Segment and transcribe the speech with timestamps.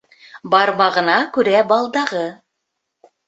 [0.53, 2.25] Бармағына күрә балдағы.